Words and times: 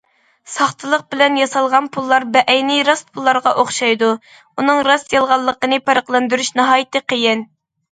ساختىلىق 0.51 1.01
بىلەن 1.15 1.35
ياسالغان 1.39 1.89
پۇللار 1.97 2.25
بەئەينى 2.37 2.79
راست 2.89 3.13
پۇللارغا 3.19 3.53
ئوخشايدۇ، 3.65 4.11
ئۇنىڭ 4.17 4.83
راست- 4.91 5.17
يالغانلىقىنى 5.19 5.83
پەرقلەندۈرۈش 5.91 6.53
ناھايىتى 6.61 7.07
قىيىن. 7.15 7.49